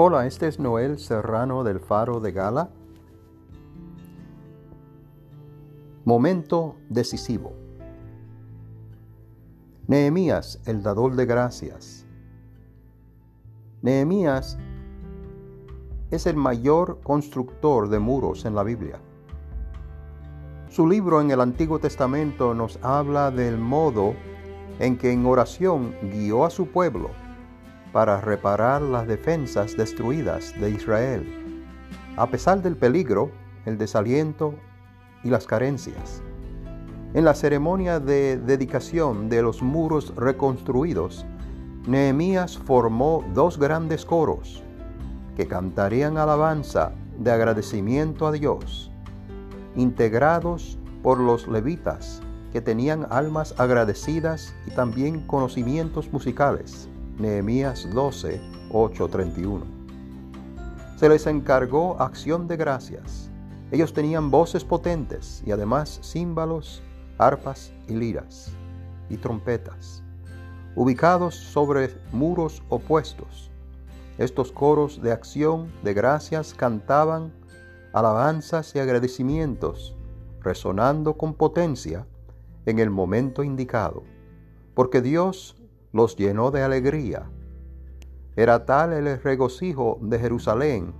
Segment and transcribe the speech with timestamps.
[0.00, 2.70] Hola, este es Noel Serrano del Faro de Gala.
[6.04, 7.52] Momento decisivo.
[9.88, 12.06] Nehemías, el dador de gracias.
[13.82, 14.56] Nehemías
[16.12, 19.00] es el mayor constructor de muros en la Biblia.
[20.68, 24.14] Su libro en el Antiguo Testamento nos habla del modo
[24.78, 27.10] en que en oración guió a su pueblo
[27.92, 31.64] para reparar las defensas destruidas de Israel,
[32.16, 33.30] a pesar del peligro,
[33.64, 34.54] el desaliento
[35.24, 36.22] y las carencias.
[37.14, 41.24] En la ceremonia de dedicación de los muros reconstruidos,
[41.86, 44.62] Nehemías formó dos grandes coros
[45.36, 48.90] que cantarían alabanza de agradecimiento a Dios,
[49.74, 52.20] integrados por los levitas
[52.52, 56.88] que tenían almas agradecidas y también conocimientos musicales.
[57.18, 59.66] Nehemías 12, 8, 31.
[60.96, 63.28] Se les encargó acción de gracias.
[63.72, 66.80] Ellos tenían voces potentes y además címbalos,
[67.18, 68.52] arpas y liras
[69.10, 70.04] y trompetas.
[70.76, 73.50] Ubicados sobre muros opuestos,
[74.16, 77.32] estos coros de acción de gracias cantaban
[77.92, 79.96] alabanzas y agradecimientos,
[80.40, 82.06] resonando con potencia
[82.64, 84.04] en el momento indicado,
[84.74, 85.57] porque Dios
[85.92, 87.30] los llenó de alegría.
[88.36, 90.94] Era tal el regocijo de Jerusalén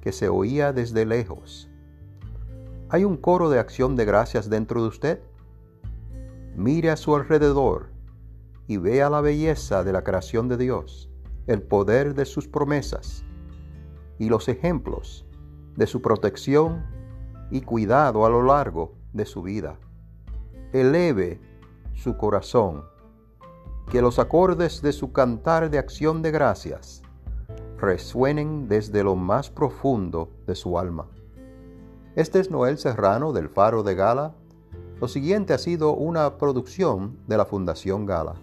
[0.00, 1.68] que se oía desde lejos.
[2.88, 5.20] ¿Hay un coro de acción de gracias dentro de usted?
[6.56, 7.90] Mire a su alrededor
[8.66, 11.10] y vea la belleza de la creación de Dios,
[11.46, 13.24] el poder de sus promesas
[14.18, 15.26] y los ejemplos
[15.76, 16.84] de su protección
[17.50, 19.78] y cuidado a lo largo de su vida.
[20.72, 21.40] Eleve
[21.94, 22.84] su corazón
[23.90, 27.02] que los acordes de su cantar de acción de gracias
[27.78, 31.06] resuenen desde lo más profundo de su alma.
[32.14, 34.34] Este es Noel Serrano del Faro de Gala.
[35.00, 38.34] Lo siguiente ha sido una producción de la Fundación Gala.